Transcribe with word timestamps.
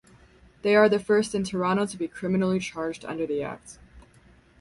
They 0.63 0.73
are 0.75 0.89
the 0.89 0.97
first 0.97 1.35
in 1.35 1.43
Toronto 1.43 1.85
to 1.85 1.95
be 1.95 2.07
criminally 2.07 2.57
charged 2.59 3.05
under 3.05 3.27
the 3.27 3.43
act. 3.43 3.77